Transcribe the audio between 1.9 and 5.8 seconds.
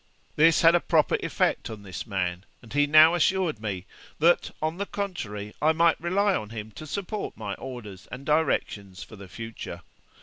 man, and he now assured me that, on the contrary, I